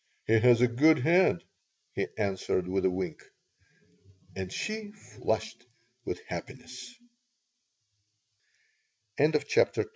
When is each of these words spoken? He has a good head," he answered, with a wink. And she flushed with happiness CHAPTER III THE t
He 0.25 0.39
has 0.39 0.61
a 0.61 0.67
good 0.67 0.97
head," 0.97 1.43
he 1.93 2.07
answered, 2.17 2.67
with 2.67 2.85
a 2.85 2.89
wink. 2.89 3.21
And 4.35 4.51
she 4.51 4.89
flushed 4.93 5.63
with 6.05 6.19
happiness 6.25 6.95
CHAPTER 9.19 9.81
III 9.81 9.81
THE 9.81 9.83
t 9.83 9.89